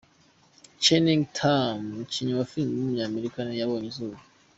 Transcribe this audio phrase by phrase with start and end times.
[0.83, 4.17] Channing Tatum, umukinnyi wa filime w’umunyamerika yabonye izuba.